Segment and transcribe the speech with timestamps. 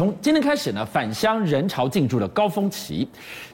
[0.00, 3.06] 从今天开始呢，返乡人潮进驻的高峰期，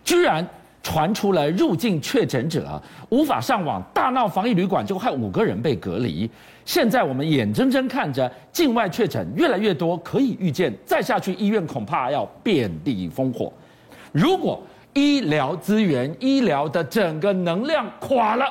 [0.04, 0.48] 居然
[0.80, 6.30] 传出了入境确诊者无法上网，大闹防疫旅馆，就害五个人被隔离。
[6.64, 13.52] 现在我们眼睁睁看着境外确诊越来越多，可以预见再下去医院恐怕要遍地烽火。
[14.12, 14.62] 如果
[14.94, 18.46] 医疗资源、医疗的整个能量垮了，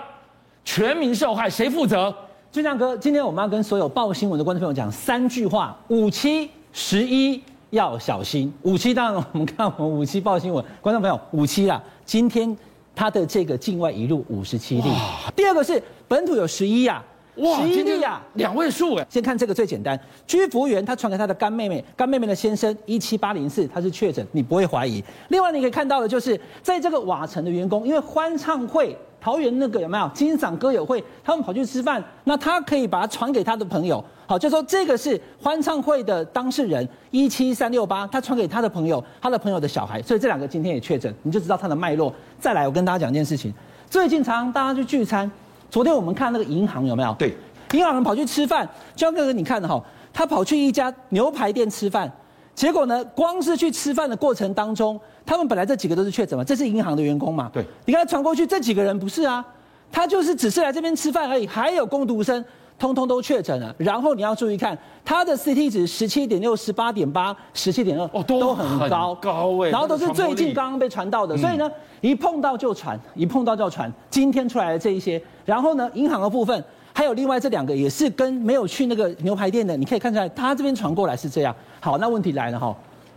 [0.65, 2.13] 全民受害，谁负责？
[2.51, 7.41] 俊相哥，今天我们要跟所有报新闻的观众朋友讲三句话：五七十一
[7.75, 8.51] 要小心。
[8.63, 12.57] 五七，当然我们看我们五七报新闻，观众朋友，五七啊，今天
[12.95, 14.89] 它的这个境外移入五十七例。
[15.35, 17.03] 第二个是本土有十一呀。
[17.37, 19.05] 哇，十一例呀，两位数哎！
[19.09, 25.03] 先看这个最简单，居服务员他传给他的干妹妹，干妹妹的先生一七八零四，他是确诊，你不会怀疑。
[25.27, 42.13] 另外你可以看到的就是，在这个瓦城的员工，因为欢唱会，桃园那个有没有金嗓歌友会，他们跑去吃饭，那他可以把它传给他的朋友，好，就说这个是欢唱会的当事人一七三六八，他传给他的朋友，他的朋友的小孩，所以这两个今天也确诊，你就知道他的脉络。
[42.39, 43.53] 再来，我跟大家讲一件事情，
[43.89, 45.29] 最近常常大家去聚餐。
[45.69, 47.13] 昨天我们看那个银行有没有？
[47.19, 47.35] 对，
[47.73, 52.11] 银行人跑去吃饭，江哥哥你看哈，他跑去一家牛排店吃饭，
[52.53, 57.49] 结果呢，光是去吃饭的过程当中，他们本来这几个都是确诊嘛，这是银行的员工嘛？
[57.53, 59.45] 对，你看他传过去这几个人不是啊，
[59.91, 62.43] 他就是只是来这边吃饭而已，还有工读生。
[62.77, 73.91] 通通都确诊了，然后你要注意看他的 CT 值十七点六、十八点八、十七点二，哦，都很高，高哎，然后都是最近刚刚被传到的，所以呢，一碰到就传，一碰到就传。
[74.09, 76.61] 今天出来的这一些，然后呢，银行的部分
[76.93, 81.55] 还有另外这两个也是跟没有去那个牛排店的，你可以看出来，他这边传过来是这样。
[81.79, 82.75] 好，那问题来了哈，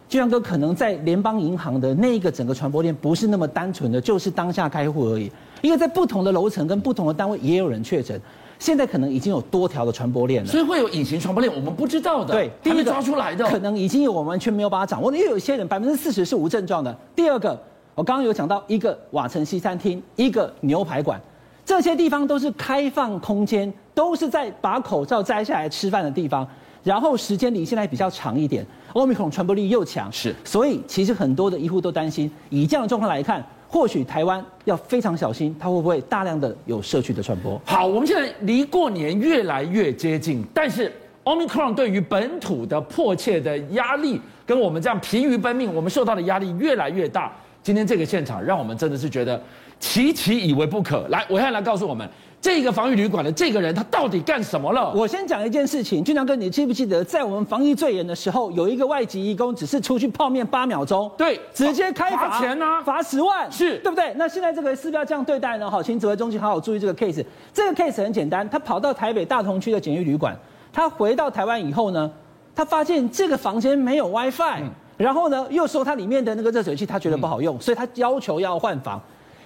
[0.09, 5.29] 俊阳哥可能在联邦银行的那个整个传播链不是那么单纯的，就是当下开户而已，
[5.63, 8.21] 因为在不同的楼层跟不同的单位也有人确诊。
[8.59, 12.35] 现在可能已经有多条的传播链了，所以会有隐形传播链，我们不知道的。
[12.35, 16.95] 对，第一个抓出来的，可能已经有我们完全没有办法掌握的，因为有些人百分之四十是无症状的。
[17.15, 17.59] 第二个，
[17.95, 21.21] 我刚刚有讲到一个瓦城西餐厅，一个牛排馆，
[21.65, 26.47] 这些地方都是开放空间，都是在把口罩摘下来吃饭的地方，
[26.89, 33.45] 然后时间离现在比较长一点，Omicron 传播力又强，是，所以其实很多的医护都担心，以这样的状况来看。
[33.71, 37.61] 或许台湾要非常小心，它会不会大量的有社区的传播？
[37.67, 40.91] 好，我们现在离过年越来越接近，但是
[41.25, 47.31] Omicron 对于本土的迫切的压力，跟我们这样疲于奔命，我们受到的压力越来越大。
[47.69, 49.39] 今天这个现场，让我们真的是觉得
[49.79, 51.07] 奇奇以为不可。
[51.09, 52.09] 来，我现在来告诉我们。
[52.41, 54.91] 这个防疫旅馆的这个人，他到底干什么了？
[54.95, 64.15] 我先讲一件事情，俊良哥，你记不记得，在我们防疫最严的时候，有一个外籍义工，只是出去泡面八秒钟，对，直接开罚，罚钱啊，罚十万，是对不对？
[64.17, 65.71] 那现在这个是不是要这样对待呢？
[65.71, 67.23] 好，请指挥中心好好注意这个 case。
[67.53, 70.35] 这个 case 很简单，他跑到台北大同区的简易旅馆，
[70.73, 72.11] 他回到台湾以后呢，
[72.55, 79.01] 他发现这个房间没有 WiFi，嗯，然后呢，又说它里面的那个热水器他觉得不好用，嗯，所以他要求要换房。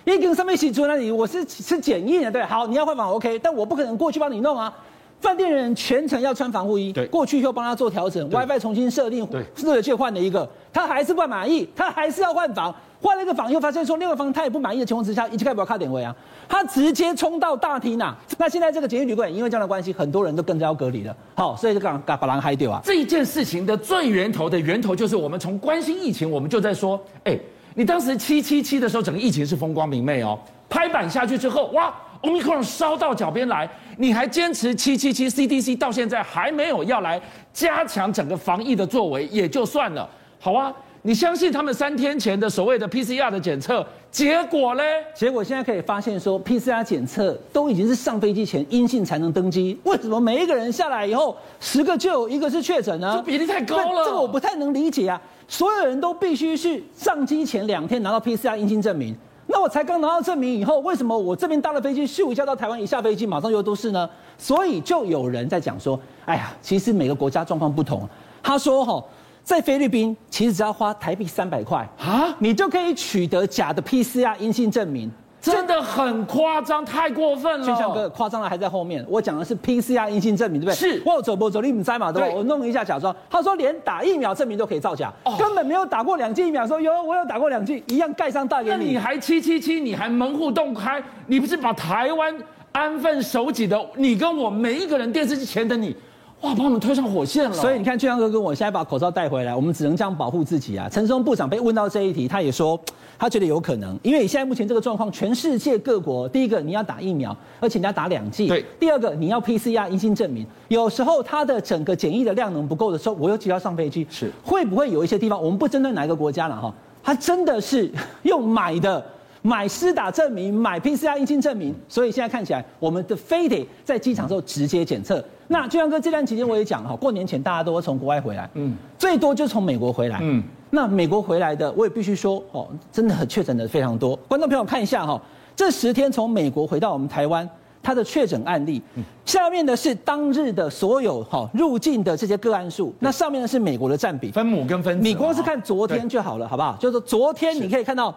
[0.05, 4.75] 一根上面写出那里，我是是检疫的，对，好，你要换房 OK，但我不可能过去帮你弄啊。
[5.21, 16.15] 饭店人全程要穿防护衣，对，过去以后帮他做调整，WiFi 重新设定，对，热水器换了一个，他还是不满意，他还是要换房，换了一个房又发现说另外房他也不满意的情况之下，一切开不要卡点位啊，
[16.49, 18.17] 他直接冲到大厅啊。
[18.39, 22.81] 那现在这个检疫旅馆因为这样的关系，很多人都跟着要隔离了，好，所以就刚刚把人嗨掉啊。
[22.85, 27.39] 这一件事情的最源头的源头就是我们从关心疫情，我们就在说，哎。
[27.75, 30.39] 你当时七七七的时候，整个疫情是风光明媚哦。
[30.69, 31.91] 拍板下去之后，哇
[32.21, 37.19] ，Omicron 烧到脚边来，你还坚持七七七，CDC 到现在还没有要来
[37.51, 40.07] 加强整个防疫的作为，也就算了。
[40.39, 40.71] 好啊，
[41.05, 44.85] 你相信他们三天前的所谓的 PCR 的检测结果嘞？
[45.13, 53.15] 结果现在可以发现说，PCR 检测都已经是上飞机前阴性才能登机，为什么每一个人下来以后，十个就有一个是确诊呢？
[53.17, 55.21] 这比例太高了，这个我不太能理解啊。
[55.49, 59.13] 所有人都必须是上机前两天拿到 PCR 阴性证明，
[59.49, 64.09] 那我才刚拿到证明以后，为什么我这边搭了飞机，咻一下到台湾，一下飞机马上又都是呢？
[64.39, 68.09] 所以就有人在讲说，哎呀，其实每个国家状况不同。
[68.45, 69.03] 他说哈，
[69.43, 75.11] 在菲律宾其实只要花台币三百块啊，你就可以取得假的 PCR 阴性证明。
[75.41, 77.67] 真的很夸张，太过分了。
[77.67, 79.05] 俊相哥，夸张的还在后面。
[79.09, 80.75] 我讲的是 PCR 阴性证明，对不对？
[80.77, 81.03] 是。
[81.05, 82.13] 我走不走，你们在嘛？
[82.13, 82.29] 对吧？
[82.33, 83.13] 我弄一下假装。
[83.29, 86.65] 他说连打疫苗证明都可以造假，哦、根本没有打过两剂疫苗。
[86.65, 88.77] 说有，我有打过两剂，一样盖上大给你。
[88.77, 89.81] 那你还七七七？
[89.81, 91.03] 你还门户洞开？
[91.27, 92.33] 你不是把台湾
[92.71, 95.97] 安分守己的你跟我每一个人电视机前的你
[96.43, 97.53] 哇，把我们推上火线了。
[97.53, 100.89] 所以你看，俊阳哥跟我现在把口罩带回来，我们只能这样保护自己啊。
[100.91, 102.79] 陈松部长被问到这一题，他也说
[103.17, 110.45] 他觉得有可能，因为现在目前这个状况，全世界各国，第一个你要打疫苗，而且你要打两剂；对，第二个你要 PCR 阴性证明。
[110.67, 116.75] 有时候它的整个检疫的量能不够的时候，我又急着要上飞机，是会不会有一些地方，我们不针对哪一个国家了哈，
[117.05, 117.89] 他真的是
[118.25, 119.05] 用买的。
[119.43, 125.23] 买施打证明，买 PCR 阴性证明，所以现在看起来，我们的非得在机场之后直接检测。
[125.49, 130.41] 那俊相哥这段期间我也讲了哈，过年前大家都会从国外回来，嗯，最多就从美国回来，嗯，
[130.71, 134.15] 那美国回来的我也必须说哦，真的很确诊的非常多。
[134.29, 135.21] 观众朋友看一下哈，
[135.57, 137.47] 这十天从美国回到我们台湾，
[137.83, 138.81] 他的确诊案例，
[139.25, 146.77] 下面的是当日的所有哈入境的这些个案数，那上面的是美国的占比，分母跟分子，你光是看昨天就好了，好不好？
[146.81, 148.15] 就是说昨天你可以看到。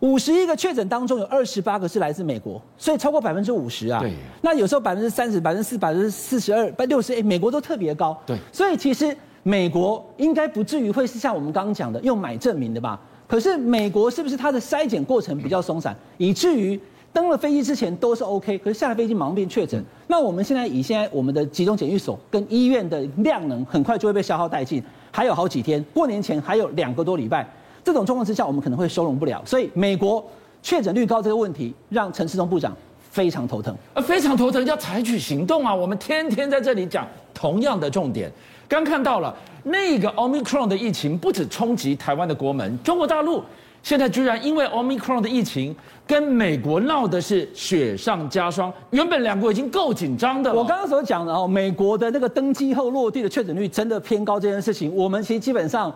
[0.00, 4.00] 五十一个确诊当中有二十八个是来自美国，所以超过百分之五十啊。
[4.00, 4.12] 对。
[4.40, 8.18] 那有时候百分之三十、百分之四、百分之四十二、百六十，哎，美国都特别高。
[8.26, 8.36] 对。
[8.50, 12.98] 所以其实美国应该不至于会是像我们刚刚讲的用买证明的吧？
[13.28, 16.80] 可是美国是不是它的筛检过程比较松散，以至于
[17.12, 19.78] 登了飞机之前都是 OK，可是下了飞机马上变确诊？
[19.78, 19.84] 嗯。
[20.06, 24.82] 那我们现在以现在我们的集中检疫所跟医院的量能，很快就会被消耗殆尽，
[25.12, 27.46] 还有好几天，过年前还有两个多礼拜。
[27.82, 30.24] 这种状况之下，我们可能会收容不了，所以美国
[30.62, 32.76] 确诊率高这个问题，让陈世忠部长
[33.10, 33.74] 非常头疼。
[33.94, 35.74] 呃，非常头疼，要采取行动啊！
[35.74, 38.30] 我们天天在这里讲同样的重点，
[38.68, 39.34] 刚看到了
[39.64, 43.42] 那个 Omicron 的疫情，不止冲击台湾的国门，中国大陆
[43.82, 45.74] 现在居然因为 Omicron 的疫情，
[46.06, 48.70] 跟美国闹的是雪上加霜。
[48.90, 50.58] 原本两国已经够紧张的了。
[50.58, 55.90] 我刚刚所讲的哦，美国的那个登机后落地的确诊率真的偏高这件事情，我们其实基本上。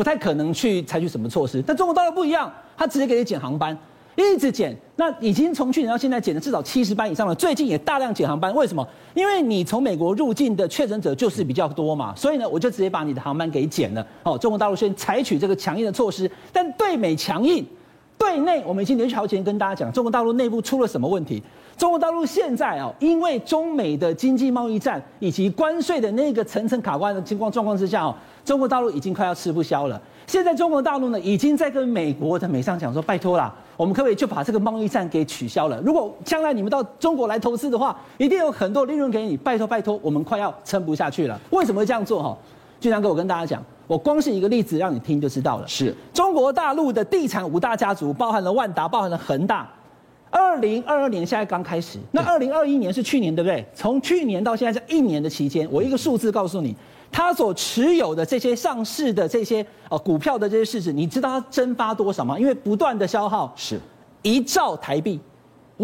[0.00, 3.76] 不太可能去采取什么措施，但中国大陆不一样，他直接给你减航班，
[4.16, 4.74] 一直减。
[4.96, 8.50] 那已经从去年到现在减了至少七十班以上了，最近也大量减航班。
[8.54, 8.88] 为什么？
[9.12, 14.06] 因为你从美国入境的确诊者就是比较多嘛，所以呢，我就直接把你的航班给减了。
[14.22, 17.62] 哦，中国大陆先采取这个强硬的措施，但对美强硬，
[18.20, 21.42] 对内我们已经连续好几天跟大家讲，中国大陆内部出了什么问题？
[21.78, 28.14] 中国大陆现在啊，因为中美的经济贸易战以及关税的那个层层卡关的情况状况之下哦。
[28.44, 30.00] 中国大陆已经快要吃不消了。
[30.26, 35.80] 现在中国大陆呢，已经在跟美国的美商讲说：“拜托啦，我们可不可以就把这个贸易战给取消了？
[35.80, 39.36] 如果将来你们到中国来投资的话，一定有很多利润给你。
[39.36, 41.38] 拜托拜托，我们快要撑不下去了。
[41.50, 42.22] 为什么会这样做？
[42.22, 42.36] 哈，
[42.80, 45.68] 俊良哥，我跟大家讲，我光是一个例子让你听就知道了。
[45.68, 49.68] 是中国大陆的地产五大家族，包含了万达，包含了恒大。
[50.30, 53.66] 二零二二年现在刚开始，那二零二一年是去年，对不对？
[53.74, 56.74] 从去年到现在这一年的期间，我一个数字告诉你。
[57.12, 62.38] 他所持有的这些上市的这些呃股票的这些市值，你知道它蒸发多少吗？
[62.38, 63.80] 因为不断的消耗，是
[64.22, 65.18] 一兆台币，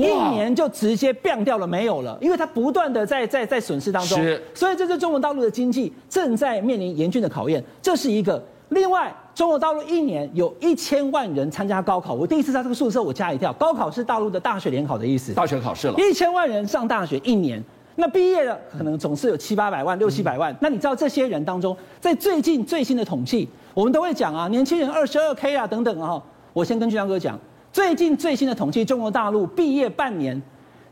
[0.04, 2.16] 一年就直接变掉了，没有了。
[2.20, 4.43] 因为它不断的在在在损失当中，是。
[4.54, 8.43] 所以这是中国大陆的经济正在面临严峻的考验，这是一个。
[8.70, 13.52] 另外，中国大陆一年有一千万人参加高考，我第一次在这个数字，我吓一跳。
[13.52, 17.62] 高考是大陆的大学联考的意思，大学考试了，一千万人上大学一年。
[17.94, 20.54] 那毕业的可能总是有七八百万、六七百万。
[20.60, 26.22] 那你知道这些人当中，在最近最新的统计，我们都会讲啊，年轻人二十二 K 啊等等啊。
[26.52, 27.38] 我先跟俊相哥讲，
[27.76, 30.40] 最近最新的统计，中国大陆毕业半年，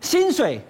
[0.02, 0.60] 薪水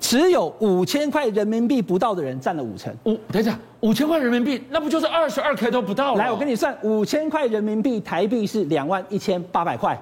[0.00, 2.90] 只有五千块人民币不到的人占了五成。
[3.04, 6.14] 五，等一下，五千块人民币，那不就是二十二 K 都不到？
[6.14, 9.94] 来，我跟你算，五千块人民币台币是两万一千八百块，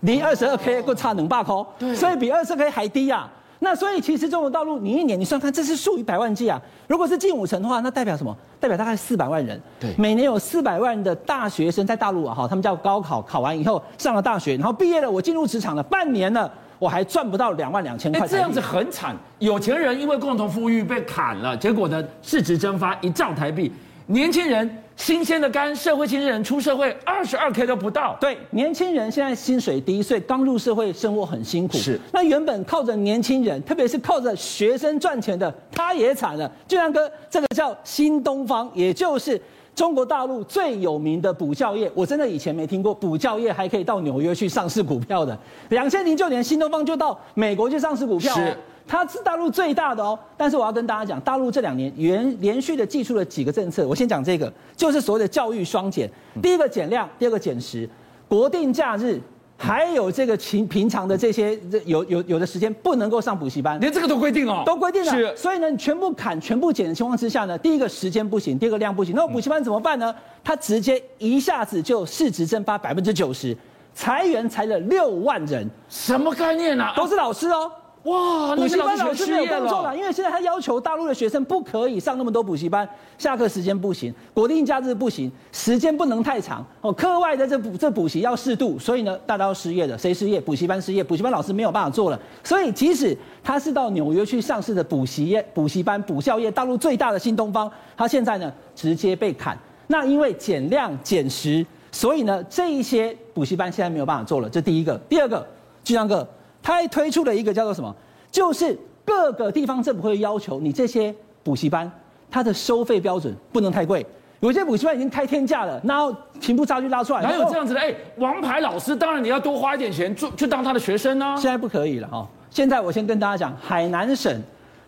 [0.00, 1.54] 离二十二 K 够差两百块，
[1.94, 3.26] 所以比二十二 K 还低啊。
[3.62, 6.60] 那所以其实中国大陆，你一年你算看，这是数以百万计啊。
[6.88, 8.34] 如果是近五成的话，那代表什么？
[8.58, 9.60] 代表大概四百万人。
[9.78, 18.26] 对，每年有四百万的大学生在大陆啊，哈，他们叫高考，考完以后上了大学，然后毕业了，我进入职场了，半年了，我还赚不到两万两千块。
[18.26, 23.70] 这样子很惨，有钱人因为共同富裕被砍了，结果呢，市值蒸发一兆台币。
[24.10, 28.16] 年轻人新鲜的肝，社会新鲜人出社会二十二 K 都不到。
[28.20, 31.78] 对，年轻人现在薪水低，所以刚入社会，生活很辛苦。
[31.78, 36.50] 是，那原本靠着年轻人，特别是靠着学生赚钱的，他也惨了。
[36.66, 39.40] 俊亮哥，这个叫新东方，也就是
[39.76, 41.88] 中国大陆最有名的补教业。
[41.94, 45.38] 我真的以前没听过补教业还可以到纽约去上市股票的。
[45.68, 48.34] 两千零九年，新东方就到美国去上市股票。
[48.34, 48.56] 是。
[48.90, 53.86] 它是大陆最大的哦，但是我要跟大家讲，大陆这两年连连续的祭出了几个政策。
[53.86, 56.10] 我先讲这个，就是所谓的教育双减，
[56.42, 57.88] 第一个减量，第二个减时，
[58.26, 59.20] 国定假日，
[59.56, 65.12] 还有这个平平常的这些有有有的时间不能够上补习班，连这个都规定哦，都规定了。
[65.12, 70.12] 是，所以呢，你全部砍、全部减的情况之下呢，第一个时间不行，第二个量不行，那补习班怎么办呢？
[70.42, 73.56] 它直接一下子就市值蒸发百分之九十，
[73.94, 76.92] 裁员裁了六万人，什么概念啊？
[76.96, 77.70] 都是老师哦。
[78.04, 82.88] 哇，补习班老师没有工作了，了，因为现在他要求大陆的学生不可以上那么多补习班，
[83.18, 86.64] 下课时间不行，国定假日不行，时间不能太长。
[86.80, 90.40] 哦，课外的这补这补习要适度，所以呢，大家要失业的，谁失业？
[90.40, 105.46] 补习班失业，补习班老师没有办法做了，所以即使他是到纽约去上市的补习业、补习班、补校业，大陆最大的新东方，他现在呢直接被砍，那因为减量减时，所以呢这一些补习班现在没有办法做了，这第一个，第二个，
[105.84, 106.26] 巨章哥。
[106.62, 107.94] 他还推出了一个叫做什么？
[108.30, 111.90] 就是各个地方政府会要求你这些补习班，
[112.30, 114.06] 它的收费标准不能太贵。
[114.40, 117.22] 有些补习班已经开天价了，然后贫富差距拉出来。
[117.22, 117.80] 哪有这样子的？
[117.80, 121.36] 哎，王牌老师当然你要多花一点钱，就去当他的学生呢、啊。
[121.36, 122.26] 现在不可以了哦。
[122.50, 124.42] 现在我先跟大家讲，海南省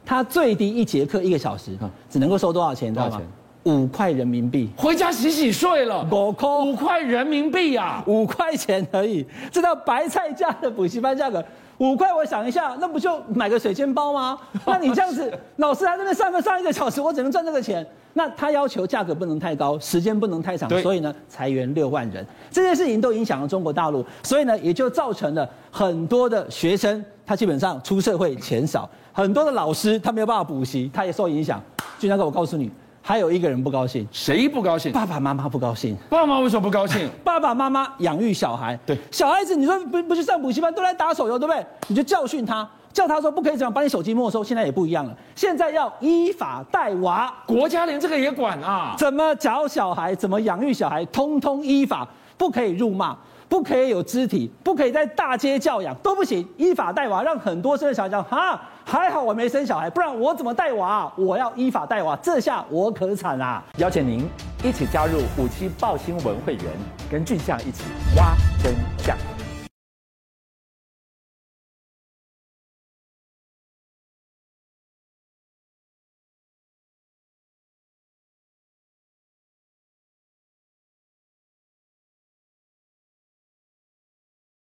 [0.06, 1.76] 它最低一节课一个小时
[2.08, 2.94] 只能够收多少钱？
[2.94, 3.20] 多少钱？
[3.64, 4.70] 五块人民币。
[4.76, 6.06] 回家洗洗睡了。
[6.10, 9.24] 五块五块人民币啊，五块钱而已。
[9.50, 11.44] 这道白菜价的补习班价格。
[11.78, 14.38] 五块，我想一下，那不就买个水煎包吗？
[14.66, 17.84] 那你这样子，老师还在那上课上一个小时，我只能赚这个钱。
[18.14, 31.60] 那他要求价格不能太高，时间不能太长，所以呢，裁员六万人，这件事情都影响了中国大陆，所以呢，也就造成了很多的学生他基本上出社会钱少，很多的老师他没有办法补习，他也受影响。
[31.98, 32.70] 就那个，我告诉你。
[33.04, 34.92] 还有一个人不高兴，谁不高兴？
[34.92, 35.96] 爸爸妈妈不高兴。
[36.08, 37.10] 爸妈为什么不高兴？
[37.24, 41.66] 爸爸妈妈养育小孩，对小孩子，你说不不去上补习班，都来打手游，对不对？
[41.88, 44.44] 你就教训他，叫他说不可以这样，把你手机没收。
[44.44, 48.94] 现在也不一样了，现在要依法带娃，国家连这个也管啊？
[48.96, 52.06] 怎么教小孩，怎么养育小孩，通通依法，
[52.38, 53.16] 不可以辱骂。
[53.52, 56.48] 不可以有肢体，不可以在大街教养，都不行。
[56.56, 61.12] 依法带娃，让很多生的小孩讲哈，还好我没生小孩，不然我怎么带娃？
[61.18, 63.62] 我要依法带娃，这下我可惨啦！
[63.76, 64.26] 邀请您
[64.64, 66.64] 一起加入五七报新闻会员，
[67.10, 67.84] 跟俊相一起
[68.16, 69.14] 挖真相。